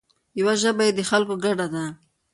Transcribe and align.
یوه 0.39 0.53
ژبه 0.61 0.83
یې 0.87 0.93
د 0.97 1.01
خلکو 1.09 1.35
ګډه 1.45 1.67
ده. 1.73 1.85